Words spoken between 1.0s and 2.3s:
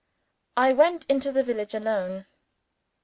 into the village alone.